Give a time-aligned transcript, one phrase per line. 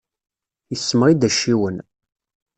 [0.73, 1.77] Issemɣi-d acciwen.